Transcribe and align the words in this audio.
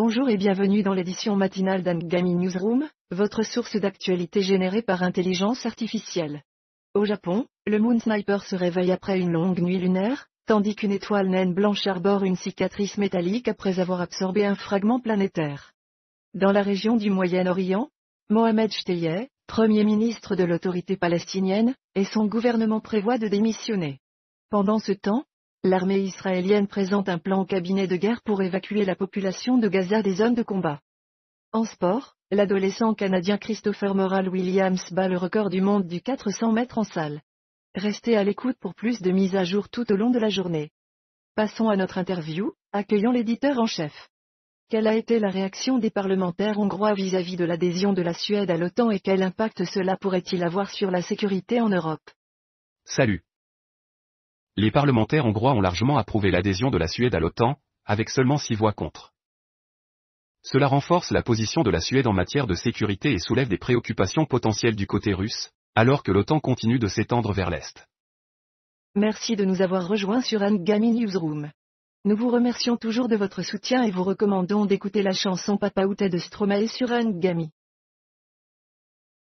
Bonjour 0.00 0.28
et 0.28 0.36
bienvenue 0.36 0.84
dans 0.84 0.94
l'édition 0.94 1.34
matinale 1.34 1.82
d'Angami 1.82 2.36
Newsroom, 2.36 2.88
votre 3.10 3.42
source 3.42 3.74
d'actualité 3.74 4.42
générée 4.42 4.80
par 4.80 5.02
intelligence 5.02 5.66
artificielle. 5.66 6.44
Au 6.94 7.04
Japon, 7.04 7.46
le 7.66 7.80
Moon 7.80 7.98
Sniper 7.98 8.44
se 8.44 8.54
réveille 8.54 8.92
après 8.92 9.18
une 9.18 9.32
longue 9.32 9.58
nuit 9.58 9.80
lunaire, 9.80 10.28
tandis 10.46 10.76
qu'une 10.76 10.92
étoile 10.92 11.28
naine 11.28 11.52
blanche 11.52 11.84
arbore 11.88 12.22
une 12.22 12.36
cicatrice 12.36 12.96
métallique 12.96 13.48
après 13.48 13.80
avoir 13.80 14.00
absorbé 14.00 14.46
un 14.46 14.54
fragment 14.54 15.00
planétaire. 15.00 15.72
Dans 16.32 16.52
la 16.52 16.62
région 16.62 16.96
du 16.96 17.10
Moyen-Orient, 17.10 17.88
Mohamed 18.30 18.70
Shteyeh, 18.70 19.30
premier 19.48 19.82
ministre 19.82 20.36
de 20.36 20.44
l'autorité 20.44 20.96
palestinienne, 20.96 21.74
et 21.96 22.04
son 22.04 22.26
gouvernement 22.26 22.78
prévoient 22.78 23.18
de 23.18 23.26
démissionner. 23.26 23.98
Pendant 24.48 24.78
ce 24.78 24.92
temps, 24.92 25.24
l'armée 25.64 26.00
israélienne 26.00 26.68
présente 26.68 27.08
un 27.08 27.18
plan 27.18 27.40
au 27.40 27.44
cabinet 27.44 27.86
de 27.86 27.96
guerre 27.96 28.22
pour 28.22 28.42
évacuer 28.42 28.84
la 28.84 28.94
population 28.94 29.58
de 29.58 29.68
Gaza 29.68 30.02
des 30.02 30.16
zones 30.16 30.34
de 30.34 30.42
combat. 30.42 30.80
En 31.52 31.64
sport, 31.64 32.14
l'adolescent 32.30 32.94
canadien 32.94 33.38
Christopher 33.38 33.94
Moral 33.94 34.28
Williams 34.28 34.92
bat 34.92 35.08
le 35.08 35.16
record 35.16 35.50
du 35.50 35.60
monde 35.60 35.86
du 35.86 36.00
400 36.00 36.52
mètres 36.52 36.78
en 36.78 36.84
salle. 36.84 37.22
Restez 37.74 38.16
à 38.16 38.24
l'écoute 38.24 38.56
pour 38.60 38.74
plus 38.74 39.00
de 39.00 39.10
mises 39.10 39.36
à 39.36 39.44
jour 39.44 39.68
tout 39.68 39.90
au 39.92 39.96
long 39.96 40.10
de 40.10 40.18
la 40.18 40.28
journée. 40.28 40.70
Passons 41.34 41.68
à 41.68 41.76
notre 41.76 41.98
interview, 41.98 42.52
accueillons 42.72 43.12
l'éditeur 43.12 43.58
en 43.58 43.66
chef. 43.66 44.08
Quelle 44.68 44.86
a 44.86 44.94
été 44.94 45.18
la 45.18 45.30
réaction 45.30 45.78
des 45.78 45.90
parlementaires 45.90 46.58
hongrois 46.58 46.92
vis-à-vis 46.92 47.36
de 47.36 47.44
l'adhésion 47.44 47.94
de 47.94 48.02
la 48.02 48.12
Suède 48.12 48.50
à 48.50 48.58
l'OTAN 48.58 48.90
et 48.90 49.00
quel 49.00 49.22
impact 49.22 49.64
cela 49.64 49.96
pourrait-il 49.96 50.44
avoir 50.44 50.70
sur 50.70 50.90
la 50.90 51.00
sécurité 51.00 51.60
en 51.60 51.70
Europe? 51.70 52.10
Salut 52.84 53.22
les 54.58 54.72
parlementaires 54.72 55.24
hongrois 55.24 55.52
ont 55.52 55.60
largement 55.60 55.98
approuvé 55.98 56.32
l'adhésion 56.32 56.70
de 56.70 56.78
la 56.78 56.88
Suède 56.88 57.14
à 57.14 57.20
l'OTAN, 57.20 57.58
avec 57.84 58.10
seulement 58.10 58.38
six 58.38 58.56
voix 58.56 58.72
contre. 58.72 59.12
Cela 60.42 60.66
renforce 60.66 61.12
la 61.12 61.22
position 61.22 61.62
de 61.62 61.70
la 61.70 61.80
Suède 61.80 62.08
en 62.08 62.12
matière 62.12 62.48
de 62.48 62.54
sécurité 62.54 63.12
et 63.12 63.20
soulève 63.20 63.48
des 63.48 63.56
préoccupations 63.56 64.26
potentielles 64.26 64.74
du 64.74 64.88
côté 64.88 65.14
russe, 65.14 65.50
alors 65.76 66.02
que 66.02 66.10
l'OTAN 66.10 66.40
continue 66.40 66.80
de 66.80 66.88
s'étendre 66.88 67.32
vers 67.32 67.50
l'Est. 67.50 67.86
Merci 68.96 69.36
de 69.36 69.44
nous 69.44 69.62
avoir 69.62 69.86
rejoints 69.86 70.22
sur 70.22 70.42
Angami 70.42 70.90
Newsroom. 70.90 71.52
Nous 72.04 72.16
vous 72.16 72.28
remercions 72.28 72.76
toujours 72.76 73.06
de 73.06 73.14
votre 73.14 73.42
soutien 73.42 73.84
et 73.84 73.92
vous 73.92 74.02
recommandons 74.02 74.66
d'écouter 74.66 75.02
la 75.02 75.12
chanson 75.12 75.56
Papa 75.56 75.84
Outé 75.84 76.08
de 76.08 76.18
Stromae 76.18 76.66
sur 76.66 76.90
Angami. 76.90 77.52